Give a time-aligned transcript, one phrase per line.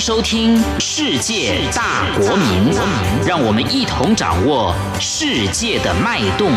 [0.00, 2.72] 迎收听《世界大国民》，
[3.28, 6.50] 让我们一同掌握世界的脉动。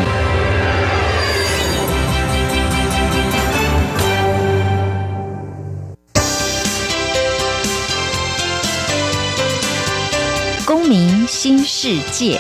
[10.65, 12.39] 公民新世界。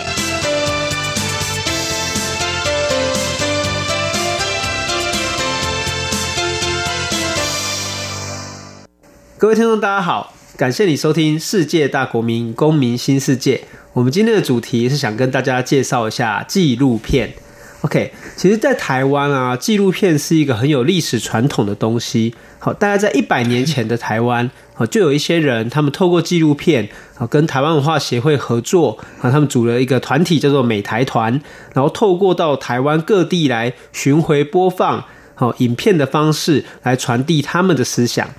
[9.37, 13.55] 各位听众，大家好，感谢你收听《世界大国民公民新世界》。
[13.91, 17.33] 我们今天的主题是想跟大家介绍一下纪录片。
[17.81, 22.35] OK，其实，在台湾啊，纪录片是一个很有历史传统的东西。
[22.59, 31.41] 好，大概在一百年前的台湾，好，就有一些人，他们透过纪录片，啊，跟台湾文化协会合作，啊，他们组了一个团体，叫做美台团，
[31.73, 38.29] 然后透过到台湾各地来巡回播放，好，影片的方式来传递他们的思想。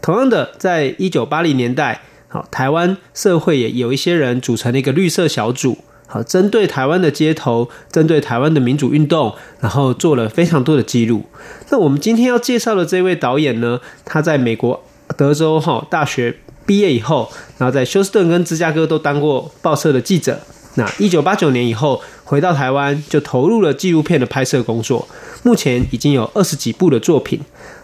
[0.00, 11.24] 同样的，在一九八零年代，好，台湾社会也有一些人组成了一个绿色小组，好，针对台湾的街头，针对台湾的民主运动，然后做了非常多的记录。
[11.70, 14.84] 那我们今天要介绍的这位导演呢，他在美国
[15.16, 20.40] 德州哈大学毕业以后，然后在休斯顿跟芝加哥都当过报社的记者。
[20.76, 25.08] 那一九八九年以后回到台湾，就投入了纪录片的拍摄工作。
[25.42, 27.40] 目前已经有二十几部的作品。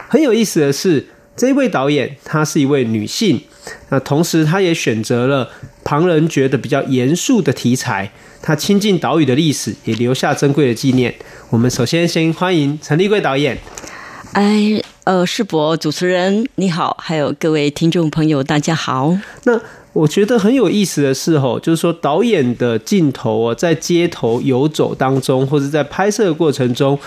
[0.07, 1.05] 很有意思的是。
[1.37, 3.39] 这一位导演，她是一位女性，
[3.89, 5.47] 那同时她也选择了
[5.83, 11.13] 旁人觉得比较严肃的题材，她亲近岛屿的历史，也留下珍贵的纪念。
[11.51, 13.55] 我们首先先欢迎陈立贵导演。
[14.33, 19.15] 哎，呃，世博主持人你好，还有各位听众朋友，大家好。
[19.43, 19.61] 那
[19.97, 26.99] 我觉得很有意思的是，哦，就是说导演的镜头在街头游走当中，或者在拍摄的过程中。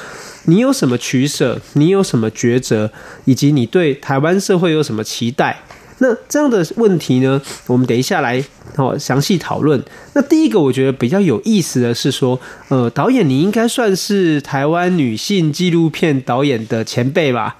[0.47, 1.61] 你有什么取舍？
[1.75, 2.91] 你有什么抉择？
[3.27, 5.63] 以及你对台湾社会有什么期待？
[5.99, 7.41] 那这样的问题呢？
[7.69, 8.43] 我们等一下来
[8.77, 9.81] 哦详细讨论。
[10.15, 17.57] 那第一个我觉得比较有意思的是说，呃，导演你应该算是台湾女性纪录片导演的前辈吧？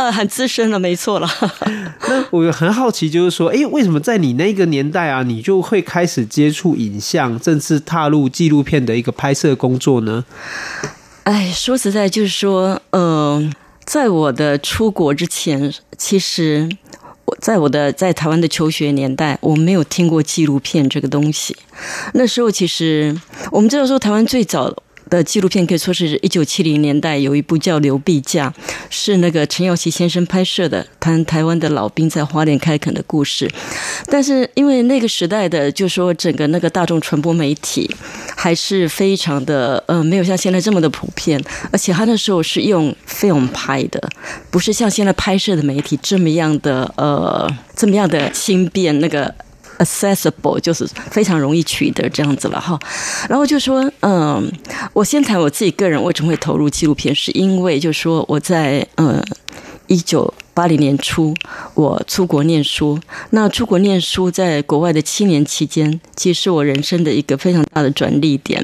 [0.00, 0.04] 唉。
[0.04, 1.28] 呃，很资深了，没错了。
[2.08, 10.24] 那我很好奇，就是说，哎，为什么在你那个年代啊，你就会开始接触影像，正式踏入纪录片的一个拍摄工作呢？
[11.24, 13.50] 哎，说实在，就是说，嗯、呃，
[13.84, 16.66] 在我的出国之前，其实
[17.26, 21.54] 我在我的在台湾的求学年代，我没有听过纪录片这个东西。
[22.14, 23.14] 那时候，其实
[23.52, 24.74] 我们知道说，台湾最早。
[25.10, 28.50] 的纪录片可以说是一九七零年代有一部叫《刘碧驾》，
[28.88, 33.50] 是那个陈耀熙先生拍摄的，谈台湾的老兵在花莲开垦的故事。
[34.06, 37.90] 但是因为那个时代的，就说整个那个大众传播媒体
[38.36, 41.42] 还是非常的呃，没有像现在这么的普遍，
[41.72, 44.08] 而且他那时候是用 film 拍的，
[44.50, 49.34] 不是像现在拍摄的媒体这么样的呃，这么样的轻便那个。
[49.80, 52.78] Accessible 就是非常容易取得这样子了哈，
[53.28, 54.50] 然后就说，嗯，
[54.92, 59.20] 我先谈我自己个人为什么会投入纪录片，是因为就说我在嗯
[59.90, 60.32] 一九。
[60.52, 61.32] 八零年初，
[61.74, 62.98] 我出国念书。
[63.30, 68.62] 那出国念书，在国外的七年期间，其实是我人生的一个非常大的转捩点。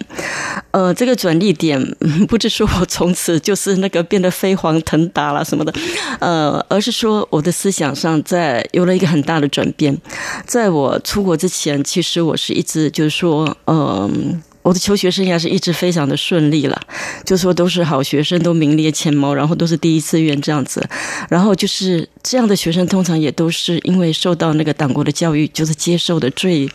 [0.73, 1.81] 呃，这个转捩点
[2.29, 5.73] 不是说我从此就是那个变得飞黄腾达了什么的，
[6.19, 9.97] 呃，而是说我的思想上在有了一个很大的转变。
[10.45, 16.77] 在我出国之前，其实我是一直就是说，嗯、我的求学生涯是一直非常的顺利了，
[17.25, 20.85] 就说都是好学生，都名列前茅，然后都是第一志愿这样子，
[21.29, 26.69] 然后就是这样的学生，通常也都是因为受到那个党国的教育，就是接受的最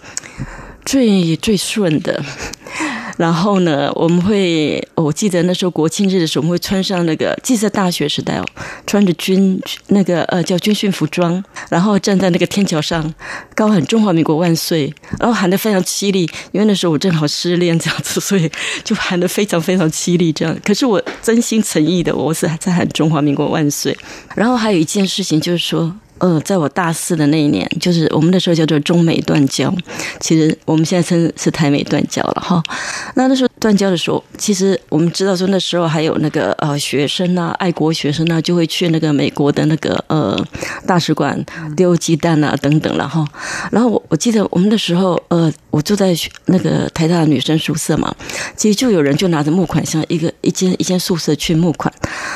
[0.85, 2.23] 最最顺的。
[3.21, 8.45] 然后呢，我们会，我记得那时候国庆日的时候，我们会穿上那个，即使在大学时代哦，
[8.87, 13.13] 穿着军那个呃叫军训服装，然后站在那个天桥上，
[13.53, 18.51] 高喊中华民国万岁，然后喊得非常凄厉，因为那时候我正好失恋这样子，所以
[18.83, 20.57] 就喊得非常非常凄厉这样。
[20.65, 23.95] 可是我真心诚意的，我是在喊中华民国万岁。
[24.33, 25.95] 然后还有一件事情就是说。
[26.21, 29.73] 呃，在我大四的那一年，就是我们那时候叫做中美断交，
[30.19, 32.61] 其实我们现在称是台美断交了哈。
[33.15, 40.39] 那那时候断交的时候，其实我们知道说那时候还有那个呃学生啊，爱国学生啊，就会去那个美国的那个呃
[40.85, 41.43] 大使馆
[41.75, 43.25] 丢鸡蛋啊等等了哈。
[43.71, 46.15] 然后我我记得我们那时候呃，我住在
[46.45, 48.13] 那个台大的女生宿舍嘛，
[48.55, 51.91] 其实就有人就拿着募款箱，一个一间一间宿舍去募款，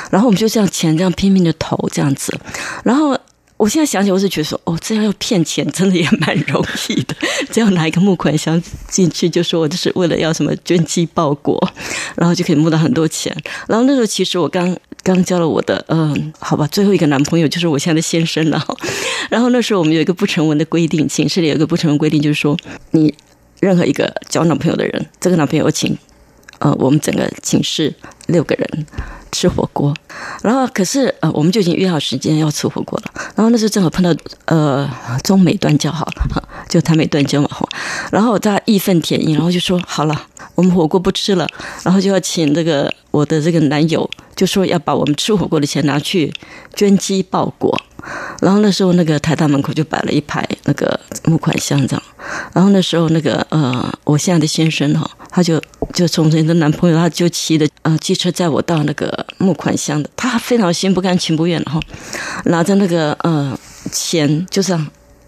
[0.10, 2.36] 然后我们就这样钱这样拼命的投这样子，
[2.84, 3.16] 然后。
[3.58, 7.16] 我现在想起，我是觉得说，哦，这样要骗钱，真的也蛮容易的。
[7.52, 11.58] 只要拿一个募款箱进去，就说我就是为了要什么捐鸡报国，
[12.18, 13.36] 然后就可以募到很多钱。
[13.68, 18.62] 然后那时候，其实我刚刚交了我的嗯，好吧，最后一个男朋友就是我现在的先生了。
[19.32, 22.58] 然后那时候我们有一个不成文的规定，寝室里有一个不成文规定，就是说
[22.92, 23.14] 你
[23.62, 25.98] 任何一个交男朋友的人，这个男朋友请
[26.60, 27.94] 呃我们整个寝室
[28.28, 28.86] 六个人
[29.32, 29.94] 吃火锅。
[30.42, 33.12] 然后可是呃我们就已经约好时间要吃火锅了。
[33.36, 34.14] 然后那时候正好碰到
[34.46, 34.90] 呃
[35.24, 37.50] 中美断交好了，就台美断交嘛。
[38.12, 40.22] 然后大义愤填膺，然后就说好了，
[40.56, 41.48] 我们火锅不吃了，
[41.84, 46.32] 然后就要请这个我的这个男友，就说要把我们吃火锅的钱拿去
[46.76, 47.80] 捐饥报国。
[48.40, 52.04] 然后那时候那个台大门口就摆了一排那个募款箱这样。
[52.54, 55.62] 然后那时候那个呃，我现在的先生哈，他就
[55.94, 61.78] 就从前的男朋友，他就骑的呃机车载我到那个募款箱的，他非常心不甘情不愿哈，
[62.46, 63.60] 拿着那个呃
[63.92, 64.88] 钱就这样。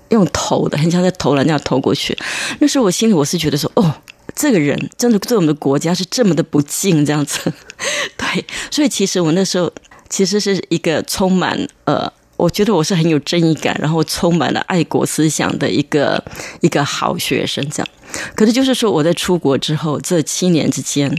[0.10, 2.18] 用投的，很像在投篮那样投过去。
[2.60, 3.94] 那时候我心里我是觉得说，哦，
[4.34, 7.52] 这个人真的对我们的国家是这么的不敬，这样子。
[8.16, 9.70] 对，所以其实我那时候
[10.08, 12.10] 其实是一个充满呃。
[12.38, 16.24] 我觉得我是很有正义感，然后充满了爱国思想的一个
[16.62, 17.90] 一个好学生，这样。
[18.36, 21.14] 可是就是说，我在出国之后这七年之间，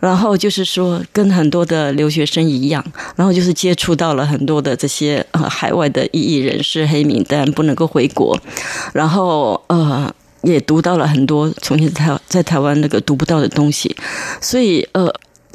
[0.00, 2.84] 然后就是说，跟很多的留学生一样，
[3.16, 8.38] 然后就是接触到了很多的这些呃海外的异议人士、黑名单不能够回国，
[8.92, 10.12] 然后呃
[10.42, 13.94] 也读到了很多从前在台在台湾那个读不到的东西，
[14.40, 15.12] 所以呃。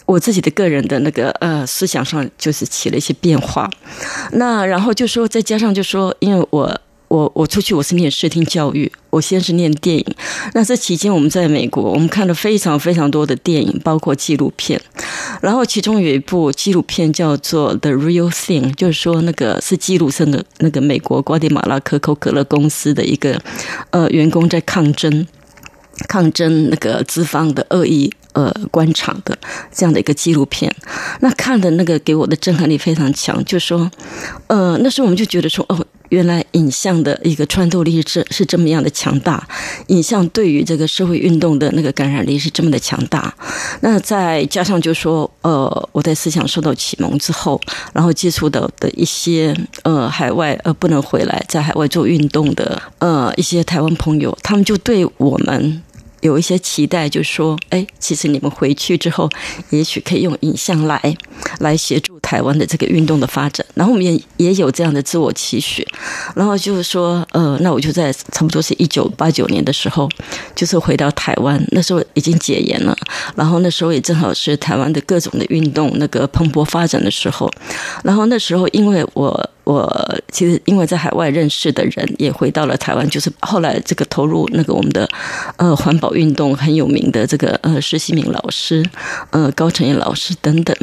[0.07, 3.69] 我自己的个人的那个呃思想上就是起了一些变化，
[4.33, 6.81] 那然后就说再加上就说，因为我
[7.11, 10.05] 我我出去我是念视听教育，我先是念电影，
[10.53, 14.79] 那这期间我们在美国，我们看了非常非常多的电影，包括纪录片，
[15.41, 23.41] 然后其中有一部纪录片叫做《The Real Thing》，就是说那个是记录生的那个美国瓜地马拉可口可乐公司的一个
[23.89, 25.27] 呃员工在抗争。
[26.07, 29.37] 抗争那个资方的恶意呃官场的
[29.71, 30.73] 这样的一个纪录片，
[31.19, 33.91] 那看的那个给我的震撼力非常强，就说
[34.47, 39.47] 呃那时候我们就觉得说哦，原来影像的一个穿透力是是这么样的强大，
[39.87, 43.33] 影像对于这个社会运动的那个感染力是这么的强大。
[43.79, 47.59] 那再加上就说呃我在思想受到启蒙之后，
[47.93, 55.81] 然后接触到的一些呃海外呃不能回来在海外做运动的呃一些台湾朋友，他们就对我们。
[56.21, 59.27] 有一些期待，就说，哎，其实你们回去之后，
[59.71, 61.17] 也许可以用影像来
[61.57, 63.65] 来协助台湾的这个运动的发展。
[63.73, 65.85] 然后我们也也有这样的自我期许。
[66.33, 70.07] 然后就是说，呃，那我就在差不多是一九八九年的时候，
[70.55, 71.61] 就是回到台湾。
[71.71, 72.95] 那时候已经解严了，
[73.35, 77.51] 然后那时候也正好是台湾的各种的运动那个蓬勃发展的时候。
[78.05, 79.49] 然后那时候，因为我。
[79.63, 79.87] 我
[80.31, 85.07] 其实因为在海外认识的人也回到了台湾，就是后来这个投入那个我们的
[85.57, 88.83] 呃环保运动很有名的这个呃施希明老师，
[89.29, 90.75] 呃高成燕老师等等，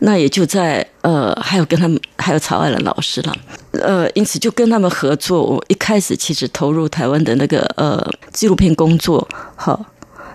[0.00, 3.36] 那也就在呃还有跟他们还有曹爱兰老师了，
[3.70, 5.40] 呃因此就跟他们合作。
[5.42, 9.78] 我一开始其实投入台湾的那个呃纪录片工作，哈。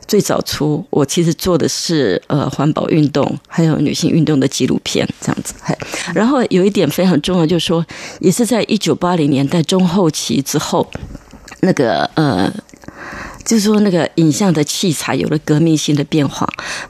[0.08, 5.54] 最早出，我其实做的是呃环保运动，还有女性运动的纪录片这样子。
[6.14, 7.86] 然后有一点非常重要，就是说，
[8.20, 10.86] 也是在一九八零年代中后期之后，
[11.62, 12.52] 那个呃，
[13.46, 16.46] 就是说那个影像的器材有了革命性的变化。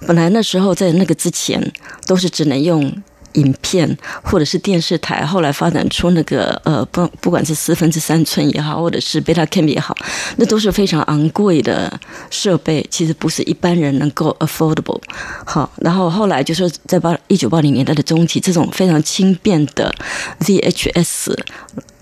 [0.08, 1.62] 本来那时候在那个之前，
[2.08, 2.92] 都是只能用。
[3.34, 9.96] 影片或者是电视台，后来发展出那个呃，不不管是四分之三寸也好，或者是 Betacam 也好，
[10.38, 15.02] 那都是非常昂贵的设备，其实不是一般人能够 affordable。
[15.46, 19.94] 好，然后后来就说在八一九八零年代的中期，这种非常轻便的
[20.40, 21.34] VHS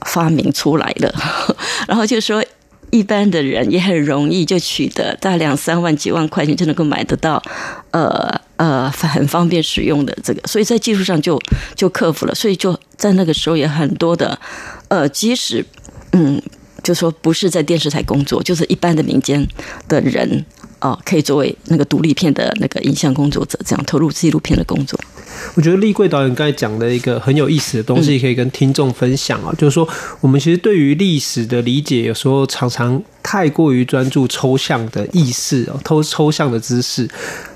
[0.05, 1.13] 发明出来了，
[1.87, 2.43] 然后就说。
[2.91, 7.41] 一般的人也很容易就取得，大两三万、几万块钱就能够买得到，
[7.91, 11.39] 呃呃，很方便使用的这个，所以在技术上就
[11.75, 14.37] 就克服了，所以就在那个时候也很多的，
[14.87, 15.65] 呃，即使
[16.11, 16.41] 嗯，
[16.83, 19.47] 就说不是在电视台工作，就是一般的民间
[19.87, 20.45] 的人
[20.81, 24.99] 哦，可以作为那个独立片的那个影像工作者，这样投入纪录片的工作。
[25.55, 29.87] 我觉得立桂导演刚才讲的一个很有意思的东西，可以跟听众分享啊，就是说
[30.21, 37.07] 我们其实对于历史的理解，有时候常常太过于专注抽象的意识哦，抽抽象的知识，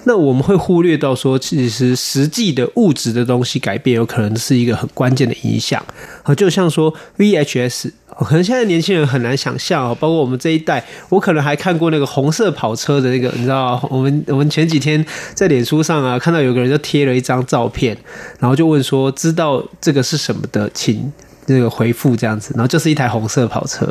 [0.03, 5.83] 那我们会忽略到说，其实实际的物质的东西改变，有可能是一个很关键的影响
[6.21, 7.89] 啊，就像说 VHS。
[8.19, 15.03] 可能现在年轻人很难想象哦，包括我们这一代，我可能还看过那个红色跑车的那个，你知道，我们我们前几天
[15.33, 17.97] 在脸书上啊，看到有个人就贴了一张照片，
[18.37, 21.11] 然后就问说，知道这个是什么的，请
[21.45, 23.85] 这个回复这样子，然后就是一台红色跑车。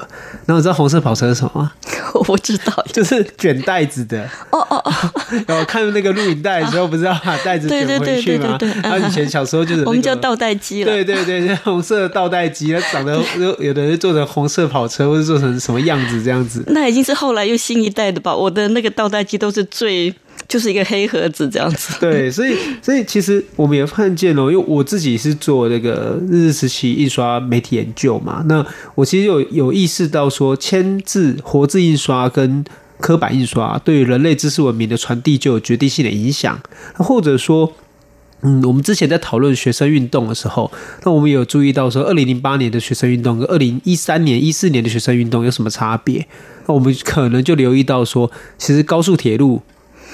[0.47, 1.73] 然后你知道红色跑车是什么吗？
[2.15, 4.23] 我不知道，就是卷袋子的。
[4.51, 4.93] 哦哦哦！
[5.47, 8.59] 然后看那个录影带的时候，不是要把袋子卷回去吗？
[8.83, 10.93] 他以前小时候就是、那个、我们叫倒带机了。
[10.93, 16.63] 对对对，红色的倒带机，它长得有有的人做成红色跑车，或者做成什么样子这样子。
[16.69, 18.35] 那已经是后来又新一代的吧？
[18.35, 20.15] 我的那个倒带机都是最。
[20.49, 21.95] 就是一个黑盒子这样子。
[21.99, 32.65] 对，所以所以其实我们也看见哦，因为我自己是做那个日治时期印刷媒体研究嘛，那我其实有有意识到说，铅字、活字印刷跟
[33.01, 36.61] 刻板印刷对于人类知识文明的传递就有决定性的影响，
[36.97, 37.73] 或者说，
[38.43, 40.71] 嗯，我们之前在讨论学生运动的时候，
[41.05, 46.27] 那我们有注意到说，二零零八年的学生运动跟二零一三年、一四年的学生运动有什么差别？
[46.67, 49.63] 那我们可能就留意到说，其实高速铁路。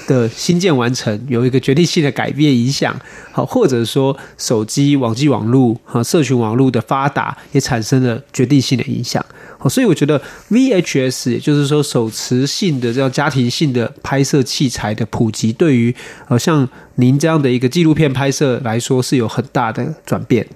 [0.09, 2.99] 的新建完成有一个决定性的改变影响，
[3.31, 9.23] 好，或者说手机、网际网络和社群网络的发达也产生了决定性的影响。
[9.59, 15.93] 好，所以我觉得 VHS 也就是说手持性的这样家庭性的拍摄器材的普及，对于
[16.29, 20.47] 呃像您这样的一个纪录片拍摄来说是有很大的转变。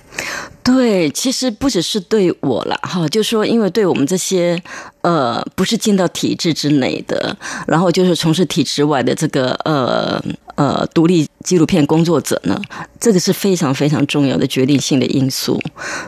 [0.63, 4.57] 对，其实不只是对我了哈，就是说，因为对我们这些
[5.01, 7.35] 呃不是进到体制之内的，
[7.67, 10.23] 然后就是从事体制外的这个呃
[10.55, 12.61] 呃独立纪录片工作者呢，
[12.99, 15.61] 这个是非常非常重要的决定性的因素。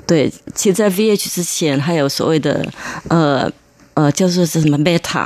[0.06, 2.66] 对，其实，在 VH 之前还有所谓的
[3.10, 3.52] 呃。
[3.96, 5.26] 呃，叫做是什么 Meta，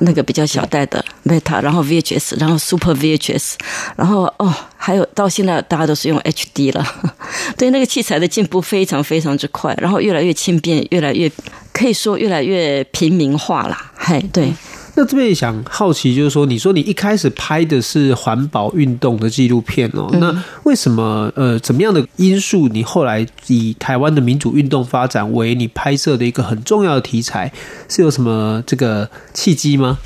[0.00, 3.54] 那个比较小袋的 Meta，然后 VHS，然后 Super VHS，
[3.96, 6.86] 然后哦，还有到现在大家都是用 HD 了，
[7.56, 11.32] 对，那个器材的进步非常非常之快，然后越来越轻便，越来越
[11.72, 14.52] 可以说越来越平民化了，嘿，对。
[14.96, 27.52] 那这边也想好奇，就是说，你说你一开始拍的是环保运动的纪录片哦，那为什么呃，怎么样的因素，你后来以台湾的民主运动发展为你拍摄的一个很重要的题材，
[27.88, 29.98] 是有什么这个契机吗？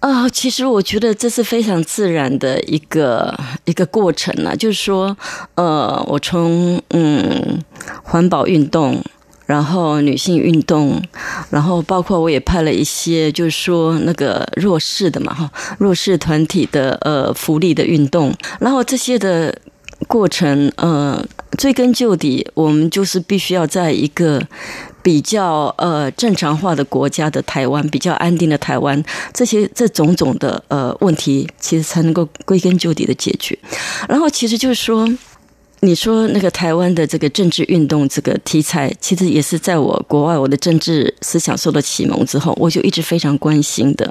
[0.00, 5.16] 啊、呃，其实我觉得这是非常自然的一个一个过程啊，就是说，
[5.54, 7.62] 呃，我从嗯
[8.02, 9.00] 环保运动。
[9.52, 10.98] 然后女性运动，
[11.50, 19.54] 然后包括我也拍了一些，就是说那个弱势的嘛，哈，弱势团体的呃福利的运动，然后这些的
[20.08, 21.22] 过程，呃，
[21.58, 24.40] 追根究底，我们就是必须要在一个
[25.02, 29.04] 比较呃正常化的国家的台湾，比较安定的台湾，
[29.34, 33.58] 这些这种种的呃问题，其实才能够归根究底的解决。
[34.08, 35.06] 然后其实就是说。
[35.84, 44.08] 你说那个台湾的这个政治运动这个题材，其实也是在我国外我的政治思想受到启蒙之后，我就一直非常关心的。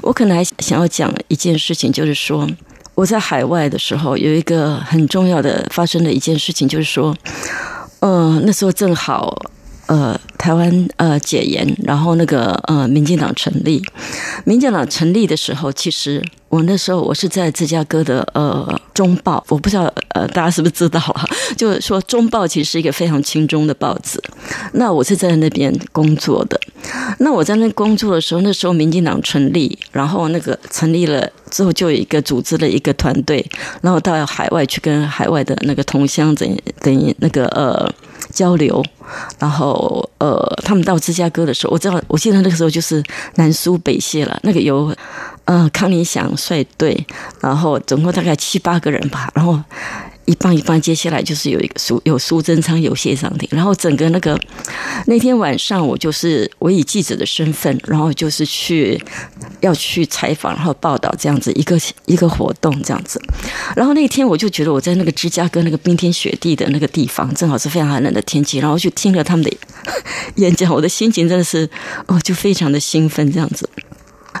[0.00, 2.48] 我可能还想要讲一件事情，就是说
[2.94, 7.14] 我在海外的时候有一个很重要的发生的一件事情，就是说，
[7.98, 9.36] 呃，那时候正好
[9.90, 13.82] 呃台湾呃解严，然后那个呃民进党成立，
[14.44, 16.24] 民进党成立的时候，其实。
[16.50, 21.24] 我那时候我是在芝加哥的呃中报，我不知道呃大家是不是知道了，
[21.56, 24.20] 就是说中报其实是一个非常亲中的报纸。
[24.72, 26.60] 那我是在那边工作的。
[27.20, 33.48] 那我在那工作的时候，那时候民进党成立，然后那个成立了之后，就有一个组织了一个团队，
[33.80, 37.88] 然后到海外去跟海外的那个同乡等等于那个呃
[38.30, 38.82] 交流。
[39.38, 43.02] 然后呃他们到芝加哥的时候，我知道我记得那个时候就是
[43.34, 44.94] 南苏北谢了，那个有。
[45.44, 47.06] 嗯、康宁祥率队，
[47.40, 49.60] 然后总共大概七八个人吧，然后
[50.26, 54.38] 一帮一帮，接下来就是有一个苏有苏贞昌有谢长廷，然后整个那个
[55.06, 59.02] 那天晚上，我就是我以记者的身份，然后就是去
[59.60, 63.20] 要去采访，然后报道这样子一个 一个活动这样子，
[63.74, 69.50] 然后那天我就觉得我在那个芝加哥那个冰天雪地的那个地方，正好是非常寒冷的天气，然后就听了他们的
[70.36, 71.68] 演讲，我的心情真的是
[72.06, 73.68] 哦，就非常的兴奋这样子。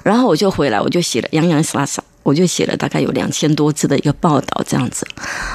[0.02, 5.06] 然后我就回来，我就写了洋洋洒洒，我就写了大概有两千多字的一个报道这样子。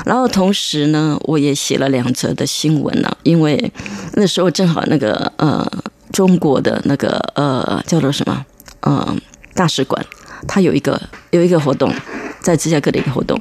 [0.05, 3.71] 然后同时呢，我也写了两则的新闻呢，因为
[4.13, 5.65] 那时候正好那个呃
[6.11, 8.45] 中国的那个呃叫做什么
[8.81, 9.15] 呃
[9.53, 10.05] 大使馆，
[10.47, 11.93] 它有一个有一个活动，
[12.41, 13.39] 在芝加哥的一个活动。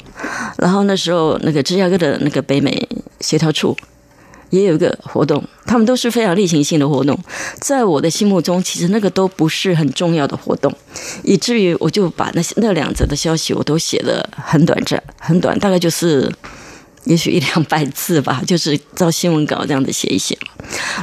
[0.58, 2.88] 然后那时候那个芝加哥的那个北美
[3.20, 3.76] 协调处。
[4.54, 7.18] 也有一个活动，他们都是非常例行性的活动，
[7.60, 10.72] 在我的心目中，其实那个都不是很重要的活动，
[11.24, 16.32] 以至于我就把那些那两则的消息我都写得很短暂，很短，大概就是
[17.04, 20.38] 也许一两百字吧， 就是照新闻稿这样子写一写。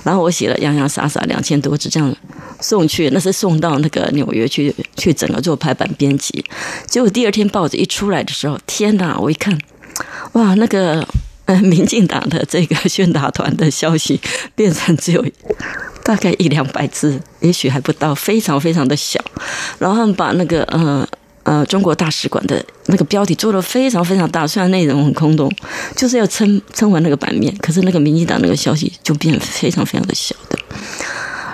[0.04, 2.16] 然后我写了洋洋洒洒两千多字这样
[2.62, 6.44] 送去，那是送到那个纽约去去整个做排版编辑。
[6.88, 9.20] 结果第二天报纸一出来的时候，天哪！
[9.20, 9.60] 我一看，
[10.32, 11.06] 哇，那个。
[11.62, 14.20] 民进党的这个宣达团的消息
[14.56, 15.26] 变成只有
[16.04, 19.20] 大概一两百字，也许还不到，非常非常的小。
[19.80, 21.08] 然后他们把那个呃
[21.44, 25.52] 呃中国大使馆的那个标题做得非常非常大，虽然内容很空洞，
[25.96, 27.56] 就是要撑撑完那个版面。
[27.58, 30.60] 可是那个民进党那个消息就变得非常非常的小的。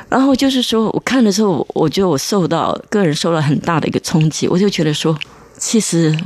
[0.10, 5.18] 然后就是说，我看的时候，我觉得我受到个人受到很大的一个冲击，我就觉得说，
[5.58, 6.18] 其实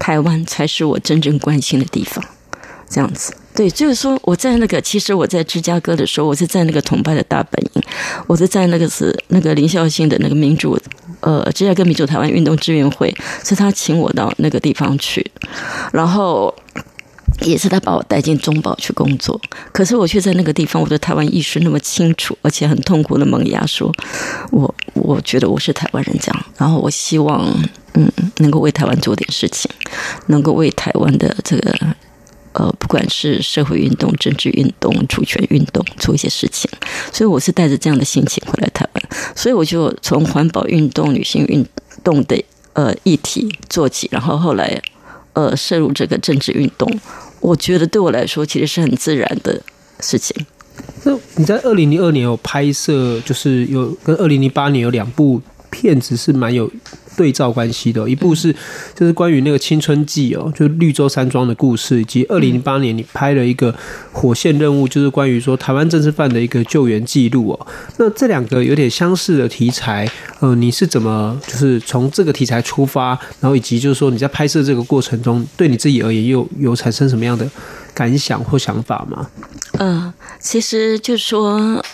[0.00, 2.24] 台湾才是我真正关心的地方。
[2.90, 7.82] 这样子，对，就是说我在那个，其实我在芝加哥的时候，我是在那个统派的大本营，
[8.26, 10.76] 我是在那个是那个林孝兴的那个民主，
[11.20, 15.24] 呃，芝加哥民主台湾运动支援会，是他请我到那个地方去，
[15.92, 16.52] 然后
[17.42, 23.92] 也是他把我带进中保去工作，可是我却在那个地方，我的台湾意识那么清楚，而且很痛苦的萌芽，说
[24.50, 27.46] 我我觉得我是台湾人这样，然后我希望
[27.94, 29.70] 嗯能够为台湾做点事情，
[30.26, 31.72] 能够为台湾的这个。
[32.60, 36.70] 呃，不管是社会运动、政治运动、主权运动，做一些事情，
[37.10, 41.64] 所以我是带着这样的心情回来台湾，所以我就从环保运动、女性运
[42.04, 44.78] 动的呃议题做起，然后后来
[45.32, 46.86] 呃涉入这个政治运动，
[47.40, 49.58] 我觉得对我来说其实是很自然的
[50.00, 50.36] 事情。
[51.04, 55.40] 那你在二零零二年有拍摄，就是有跟二零零八年有两部
[55.70, 56.70] 片子是蛮有。
[57.20, 58.50] 对照关系的，一部是
[58.94, 63.74] 就是关于那个青春记哦，就是绿洲山庄的故事，以及二零零八年你拍了一个
[64.10, 67.66] 火线任务，就是关于说台湾政治犯的一个救援记录哦。
[67.98, 73.08] 那这两个有点相似的题材，呃，你是怎么就是从这个题材出发，
[73.38, 77.46] 然后以及就是说你在拍摄这个过程中，对你自己而言又有产生什么样的
[77.92, 79.28] 感想或想法吗？
[79.72, 81.84] 嗯、呃，其实就是说。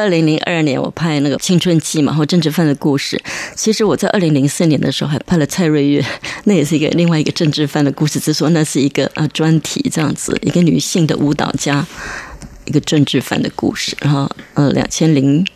[0.00, 3.22] 二零零二年，我拍那个《青春期》嘛，或政治犯的故事。
[3.54, 6.02] 其实我在二零零四年的时候还拍了蔡瑞月，
[6.44, 8.18] 那也是一个另外一个政治犯的故事。
[8.18, 11.86] 只是说那是一个呃专题这样子，一个女性的舞蹈家，
[12.64, 13.94] 一个政治犯的故事。
[14.00, 15.46] 然后呃，两千零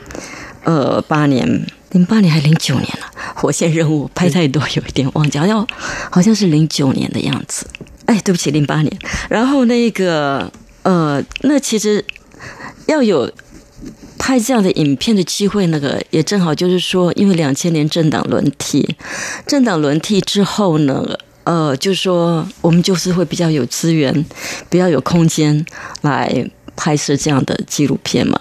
[0.64, 3.10] 呃八年，零八年还零九年了，
[3.40, 5.66] 《火线任务》拍太多，有一点忘记，好像
[6.10, 7.66] 好像是零九年的样子。
[8.04, 8.94] 哎，对不起，零八年。
[9.30, 12.04] 然后那个呃，那其实
[12.86, 13.32] 要有。
[14.26, 18.96] 拍这样的影片的机会，那个也正好就是说，因为两千年政党轮替，
[19.46, 21.04] 政党轮替之后呢，
[21.44, 24.24] 呃，就是说我们就是会比较有资源，
[24.70, 25.62] 比较有空间
[26.00, 28.40] 来拍摄这样的纪录片嘛。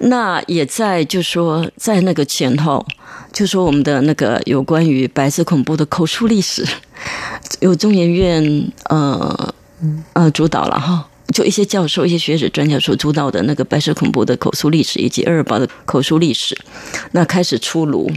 [0.00, 2.86] 那也在就是说，在那个前后，
[3.32, 6.66] 就说我们的那个有关于白色恐怖的口述历史，
[7.60, 9.54] 由中研院呃
[10.12, 11.08] 呃主导了哈。
[11.34, 16.56] 就一些教授、一些学者、专家所主导的那个白色恐怖的口述历史，以及二二八的口述历史，
[17.10, 18.08] 那开始出炉，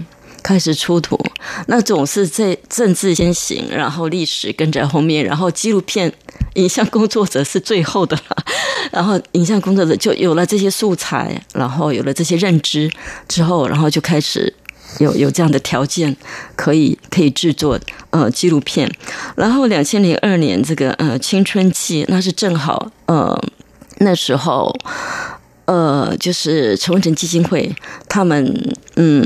[0.44, 1.20] 开始出土。
[1.66, 6.14] 那总是在政治先行，然后历史跟在后面，然后纪录片、
[6.54, 8.46] 影像工作者是最后的了。
[8.92, 12.90] 然后影像工作者就有了这些素材，然后有了这些认知
[13.28, 14.54] 之后，然后就开始。
[15.00, 16.16] 有有这样的条件，
[16.56, 17.80] 可以可以制作
[18.10, 18.92] 呃纪录片，
[19.36, 23.40] 然后两千零二年这个呃青春期，那是正好呃
[24.00, 24.76] 那时候
[25.66, 27.72] 呃就是陈文成基金会
[28.10, 29.24] 他们嗯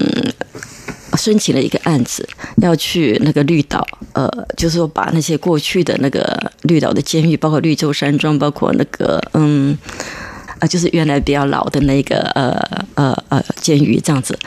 [1.17, 9.77] 申请了一个案子，要去那个绿岛呃就是说把那些过去的那个绿岛的监狱，包括绿洲山庄，包括那个嗯
[10.59, 12.59] 啊就是原来比较老的那个呃
[12.95, 14.37] 呃呃监狱这样子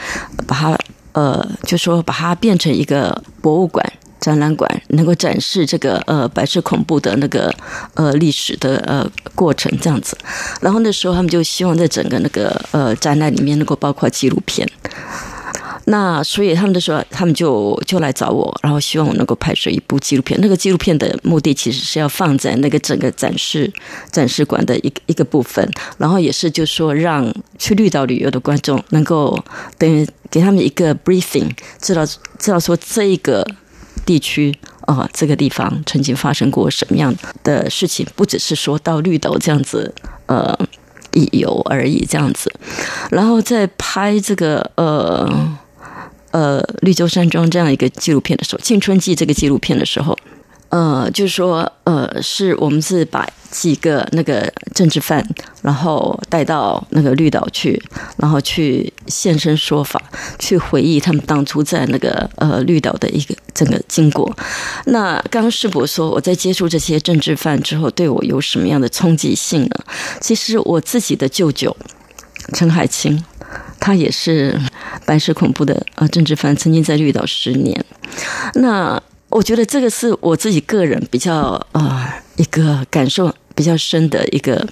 [0.45, 0.77] 把它。
[1.15, 3.83] 呃，就说把它变成一个博物馆、
[4.19, 7.49] 展览馆，能够展示这个呃白色恐怖的那个
[7.93, 10.17] 呃历史的呃过程这样子。
[10.59, 14.69] 然后那时候他们就希望在整个那个呃展览里面能够包括纪录片。
[15.87, 20.35] 那所以他们就说，他们就就来找我，然后希望我能够拍摄一部纪录片。
[20.41, 23.71] 那个纪录片的目的其实是要放在那个整个展示
[24.11, 25.63] 展示馆的一个一个部分，
[25.99, 29.39] 然后也是就说让去绿岛旅游的观众能够
[29.77, 30.03] 等于
[30.35, 33.47] 给他们一个 briefing，知道知道说这个
[34.05, 39.95] 地区啊、这个地方曾经发生过什么样的事情，不只是说到绿岛这样子
[40.25, 40.53] 呃
[41.13, 42.51] 一游而已这样子，
[43.11, 45.57] 然后再拍这个呃。
[46.31, 50.17] 呃，绿洲山庄这样一个纪录片的时候，《青春记》这个纪录片的时候，
[50.69, 55.25] 呃，就是说，呃，是我们是把几个那个政治犯，
[55.61, 57.81] 然后带到那个绿岛去，
[58.17, 60.01] 然后去现身说法，
[60.37, 64.35] 去回忆他们当初在那个呃绿岛的一个整个经过。
[64.85, 69.85] 那刚刚世博说，我在接触这些政治犯之后，对我有什么样的冲击性呢？
[70.19, 71.75] 其实我自己的舅舅
[72.53, 73.23] 陈海清。
[73.77, 74.59] 他也是
[75.05, 77.85] 白色恐怖的呃政治犯，曾经在绿岛十年。
[78.55, 82.07] 那我觉得这个是我自己个人比较呃
[82.37, 84.65] 一个感受比较深的一个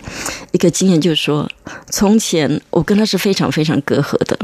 [0.52, 1.50] 一个经验，就是说，
[1.90, 4.38] 从前我跟他是非常非常隔阂的，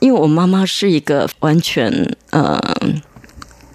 [0.00, 1.90] 因为我妈妈是一个完全
[2.30, 2.60] 呃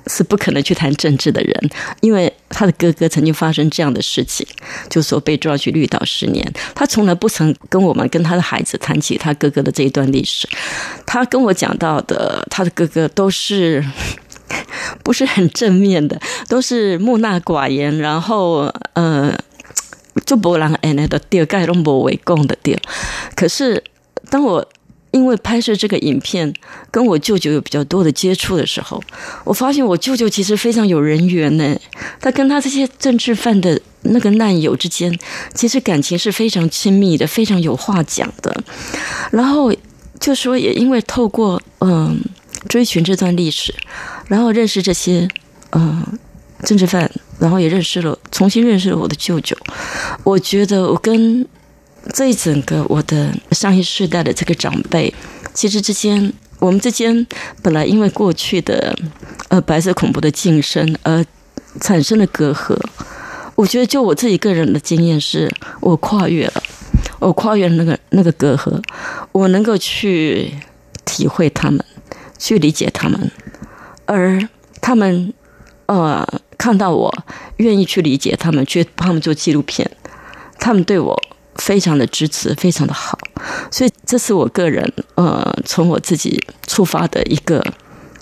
[0.08, 1.70] 是不可能去谈政治的人，
[2.02, 4.46] 因为他的哥哥曾经发生这样的事情，
[4.90, 10.48] 就说被抓去绿岛十年，他从来不曾跟我们跟他的孩子谈起他哥哥的这一段历史，
[11.06, 13.84] 他跟我讲到的他的哥哥都是。
[15.04, 19.34] 不是很正面的，都是木讷寡言，然后呃，
[20.26, 22.80] 就不让哎那个第二盖隆博为共的第二。
[23.36, 23.84] 可是
[24.30, 24.68] 当我
[25.12, 26.54] 因为拍摄这个影片，
[26.92, 29.02] 跟我舅舅有比较多的接触的时候，
[29.44, 31.76] 我发现我舅舅其实非常有人缘呢。
[32.20, 35.18] 他跟他这些政治犯的那个难友之间，
[35.54, 38.56] 其实感情是非常亲密的，非常有话讲的。
[39.32, 39.74] 然后
[40.20, 42.20] 就说也因为透过嗯。
[42.70, 43.74] 追寻这段历史，
[44.28, 45.28] 然后认识这些
[45.72, 46.20] 嗯、呃、
[46.64, 49.58] 政治犯，然后也认识了，重新认识了我的舅舅。
[50.24, 51.46] 我觉得我跟
[52.14, 55.14] 这一整个我的上一世代的这个长辈，
[55.54, 57.26] 其实之间我们之间
[57.64, 58.96] 本来因为过去的
[59.50, 61.26] 呃白色恐怖的晋升而
[61.82, 62.78] 产生了隔阂。
[63.56, 65.52] 我觉得就我自己个人的经验是，
[65.82, 66.64] 我跨越了，
[67.20, 68.82] 我跨越了那个那个隔阂，
[69.32, 70.54] 我能够去
[71.04, 71.84] 体会他们。
[72.40, 73.30] 去理解他们，
[74.08, 74.42] 而
[74.82, 75.32] 他们
[75.86, 76.26] 呃
[76.58, 77.14] 看到我
[77.58, 79.90] 愿意去理解他们，去帮他们做纪录片，
[80.58, 81.16] 他们对我
[81.58, 83.20] 非常的支持，非常的好，
[83.70, 87.64] 所以这是我个人呃从我自己出发的一个。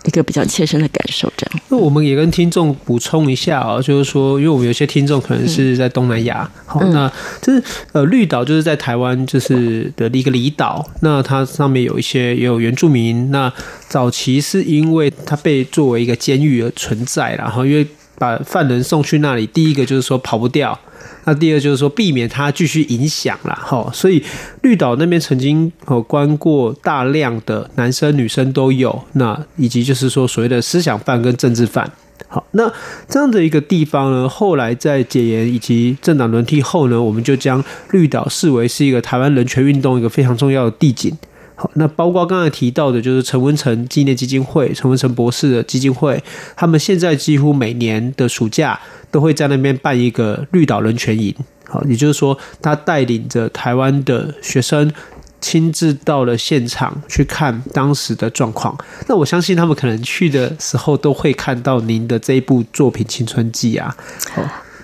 [0.08, 1.62] 一个比较切身的感受，这样。
[1.70, 13.30] 那我们也跟听众补充一下啊、哦，就是说，因为我们有些听众可能是在东南亚，好、嗯，那就是呃，绿岛就是在台湾就是的一个离岛，那它上面有一些也有原住民。
[13.32, 13.52] 那
[13.90, 17.86] 早期是因为它被作为一个监狱而存在，然后因为
[18.18, 20.80] 把犯人送去那里，第一个就是说跑不掉。
[21.26, 24.24] 那第二就是说，避免它继续影响了哈，所以
[24.62, 31.92] 绿岛那边曾经有关过大量的男生女生都有，那以及就是说所谓的思想犯跟政治犯。
[32.30, 32.72] 好，那
[33.08, 41.16] 这样的一个地方呢，后来在解严以及政党轮替后呢，我们就将绿岛视为是一个台湾人权运动一个非常重要的地景。
[41.60, 46.24] 好，那包括刚才提到的，就是陈文成纪念基金会、陈文成博士的基金会，
[46.56, 51.34] 他们现在几乎每年的暑假都会在那边办一个绿岛人权营。
[51.68, 54.94] 好，也就是说，他带领着台湾的学生
[55.42, 58.78] 亲自到了现场去看当时的状况。
[59.08, 63.98] 那我相信他们可能去的时候都会看到您的这一部作品《青春记》啊。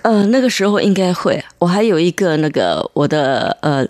[0.01, 1.39] 呃，那个时候应该会。
[1.59, 3.85] 我还有一个那个我的呃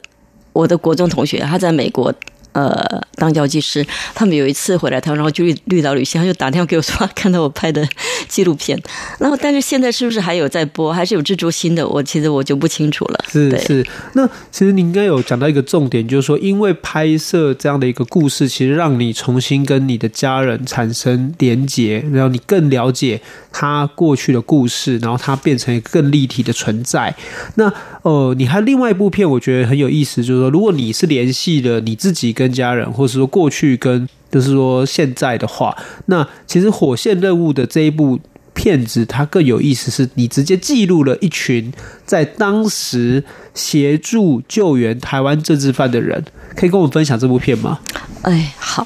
[0.52, 2.13] 我的国中同学，他在美国。
[2.54, 3.86] 呃，当药剂师，
[4.16, 7.88] 他们有一次回来台湾，然后就绿绿岛旅行，他就打电话给我说，看到我拍的
[8.28, 8.82] 纪录片。
[9.20, 11.88] 然后，但是现在是不是还有在播，还是有制作新的？
[11.88, 13.26] 我其实我就不清楚了。
[13.30, 23.20] 是是，那其实你应该有讲到一个重点，就是说，因为拍摄这样的一个故事，其实让你重新跟你的家人产生连结，然后你更了解
[23.52, 27.16] 他过去的故事，然后他变成一个更立体的存在。
[27.56, 35.74] 那呃，你还另外一部片，我觉得很有意思，就是说，如果你是联系了你自己跟跟家人，或是说过去跟，就是说现在的话，
[36.08, 38.20] 那其实《火线任务》的这一部
[38.54, 41.72] 片子，它更有意思，是你直接记录了一群
[42.06, 46.22] 在当时协助救援台湾政治犯的人，
[46.58, 47.80] 可以跟我们分享这部片吗？
[48.24, 48.86] 哎，好，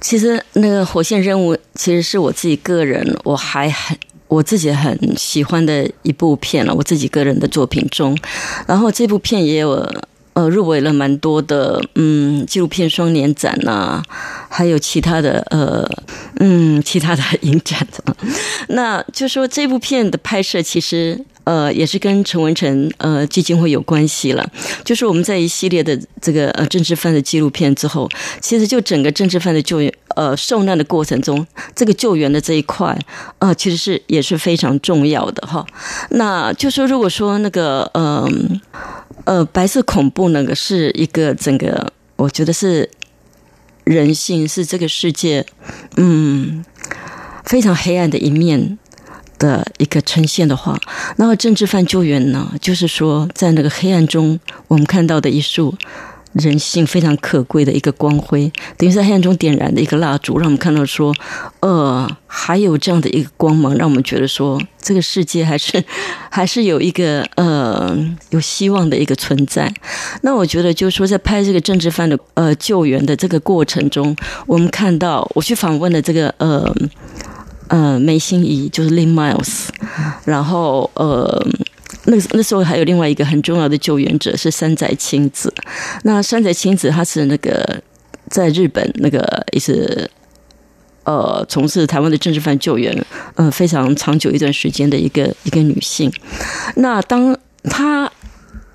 [0.00, 3.94] 其实那个《火线任务》其实是我自己个人，我还很
[4.28, 8.16] 我自己很喜欢的一部片了，我自己个人的作品中，
[8.66, 9.86] 然后这部片也有。
[10.34, 14.02] 呃，入围了蛮多的，嗯，纪录片双年展呐、
[14.48, 15.88] 还有其他的，呃，
[16.40, 18.16] 嗯，其他的影展的。
[18.70, 24.44] 那就说这部片的拍摄，其实呃也是跟陈文成呃基金会有关系了。
[24.84, 28.08] 就是我们在一系列的这个呃政治犯的纪录片之后，
[28.40, 32.98] 其实就整个政治犯的救援，呃，受难的过程中，这个救援的这一块，
[33.38, 35.64] 呃，其实是也是非常重要的哈。
[36.10, 38.60] 那就说如果说那个，嗯、
[39.24, 42.90] 呃，白色恐怖那个是一个整个，我觉得是
[43.84, 45.46] 人性，是这个世界，
[45.96, 46.64] 嗯，
[47.44, 48.78] 非常黑暗的一面
[49.38, 50.78] 的一个呈现的话，
[51.16, 55.74] 然后政治犯救援呢，就是说在那个黑暗中，我们看到的一束。
[56.34, 61.14] 人性非常可贵的一个光辉，等于在黑暗中点燃的一个蜡烛，让我们看到说，
[61.60, 65.82] 呃，还有这样的一个光芒，让我们觉得说，这个世界还是
[66.30, 67.96] 还是有一个呃
[68.30, 69.72] 有希望的一个存在。
[70.22, 74.14] 那我觉得就是说，在拍这个政治犯的呃救援的这个过程中，
[74.46, 76.74] 我们看到我去访问的这个呃
[77.68, 79.68] 呃梅心怡，就是 Lin Miles，
[80.24, 81.46] 然后呃
[82.04, 85.52] 那那时候还有另外一个很重要的救援者是山宅亲子。
[86.02, 87.82] 那山宅亲子他是那个
[88.28, 90.10] 在日本那个也是
[91.04, 93.04] 呃从事台湾的政治犯救援，
[93.36, 96.12] 呃非常长久一段时间的一个一个女性。
[96.76, 98.10] 那当她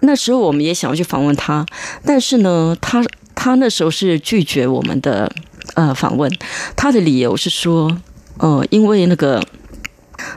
[0.02, 1.66] 那时候我们也想要去访问她，
[2.06, 3.04] 但是呢，她
[3.36, 5.32] 她那时候是拒绝我们的
[5.74, 6.32] 呃访问，
[6.76, 8.00] 她的理由是说，
[8.38, 9.44] 呃因为那个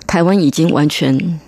[0.06, 1.38] 台湾已经完全。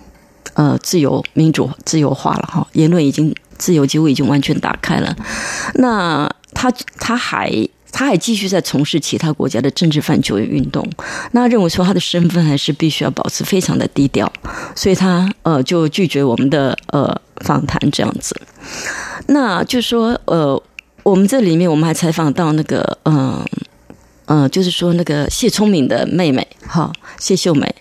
[0.55, 5.15] 呃，自由、民主、自由化了哈，言论已经自由，几乎已经完全打开了。
[5.75, 7.51] 那他他还
[7.91, 10.89] 他还继续在从事其他国家的政治犯救援运动。
[11.31, 14.31] 那认为说他的身份还是必须要保持非常的低调，
[14.73, 18.33] 所以他呃就拒绝我们的呃访谈这样子。
[19.27, 20.61] 那就说呃，
[21.03, 23.45] 我们这里面我们还采访到那个嗯。
[24.27, 27.75] 嗯、就是说那个谢聪明的妹妹哈，谢秀美，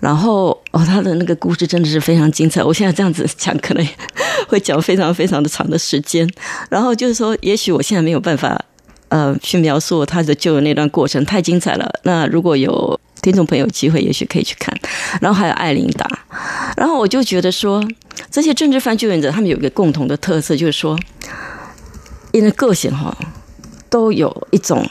[0.00, 2.62] 然后哦，她的那个故事真的是非常精彩。
[2.62, 3.86] 我现在这样子讲，可能
[4.46, 6.28] 会讲非常非常的长的时间。
[6.70, 8.64] 然后就是说，也许我现在没有办法
[9.08, 11.90] 呃去描述她的救援那段过程，太精彩了。
[12.04, 14.72] 那如果有听众朋友机会，也许可以去看。
[15.20, 16.08] 然后还有艾琳达，
[16.76, 17.82] 然后我就觉得说，
[18.30, 20.96] 这些政治犯救援者他们有一个共同的特色，就是说，
[22.30, 23.16] 因为个性哈，
[23.90, 24.88] 都有一种。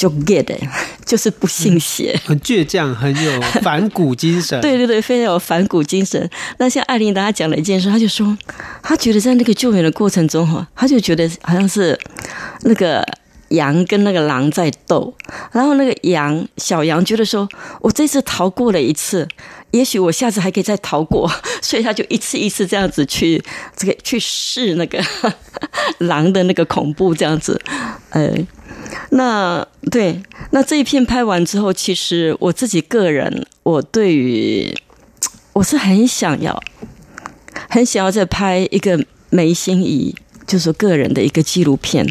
[0.00, 0.46] 就 get
[1.04, 4.58] 就是不信邪，嗯，很倔强，很有反骨精神。
[4.62, 6.26] 对对对，非常有反骨精神。
[6.56, 8.34] 那像艾琳达讲了一件事，他就说，
[8.82, 11.98] 他觉得在那个救援的过程中哈，他就觉得好像是
[12.62, 13.06] 那个
[13.48, 15.14] 羊跟那个狼在斗，
[15.52, 17.46] 然后那个羊小羊觉得说，
[17.82, 19.28] 我这次逃过了一次，
[19.72, 23.42] 也许我下次还可以再逃过， 所以他就一次一次这样子去
[23.76, 24.98] 这个去试那个
[25.98, 27.60] 狼的那个恐怖这样子，
[28.12, 28.32] 呃。
[29.10, 34.74] 那对，那这一片拍完之后，其实我自己个人，我对于
[35.52, 36.62] 我是很想要，
[37.68, 38.98] 很想要再拍一个
[39.30, 40.14] 梅心怡，
[40.46, 42.06] 就是个人的一个纪录片。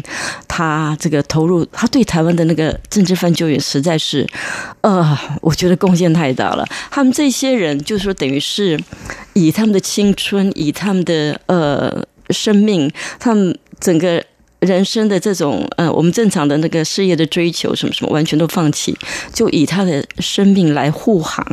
[0.46, 4.26] 他这个投入，他对台湾的那个政治犯救援，实在是，
[4.82, 6.66] 呃，我觉得贡献太大了。
[6.90, 8.78] 他们这些人，就是说，等于是
[9.32, 14.22] 以他们的青春，以他们的呃生命，他们整个。
[14.60, 18.96] 人生的这种呃，我们正常的那个事业的追求什么什么，完全都放弃，
[19.32, 21.44] 就以他的生命来护航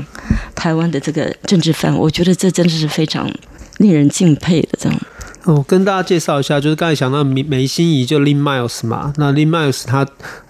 [0.53, 3.31] 台湾的这个政治犯，我觉得这真的是非常
[3.77, 4.99] 令人敬佩的这样。
[5.45, 10.07] 哦，跟大家介绍一下，就是刚才讲到梅梅心怡就 Lin Miles 嘛，那 Lynn Miles 他。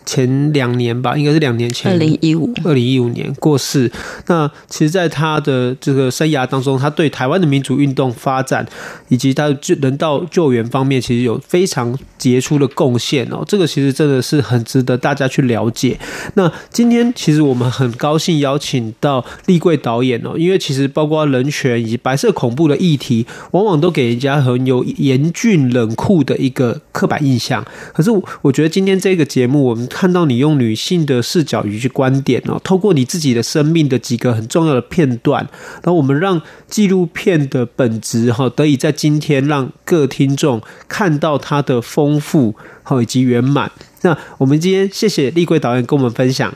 [0.08, 3.92] 前两年吧，应该是两年前，二零一五，二零一五年过世。
[4.28, 8.66] 那其实，在他的这个生涯当中，他对台湾的民主运动发展
[9.10, 13.44] 以及他的救人道救援方面，其实有非常杰出的贡献哦。
[13.46, 16.00] 这个其实真的是很值得大家去了解。
[16.36, 27.66] 那今天其实我们很高兴邀请到立贵导演哦，因为其实包括人权以及白色恐怖的议题，往往都给人家很有严峻冷酷的一个刻板印象。
[27.94, 28.10] 可是
[28.42, 35.42] 我觉得今天这个节目，我们看到你用女性的视角以及观点哦，透过你自己的生命的几个很重要的片段，
[35.82, 43.72] 然后我们让纪录片的本质哈得以在今天让各听众看到它的丰富好以及圆满。
[44.04, 46.54] 那我们今天谢谢立贵导演跟我们分享，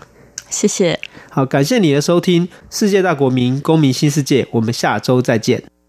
[0.51, 0.99] 谢谢，
[1.31, 5.80] 好，感谢你的收听《世界大国民公民新世界》，我们下周再见。